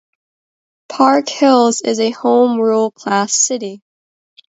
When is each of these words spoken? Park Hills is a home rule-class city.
Park 0.89 1.29
Hills 1.29 1.81
is 1.81 1.99
a 1.99 2.09
home 2.09 2.59
rule-class 2.59 3.35
city. 3.35 3.83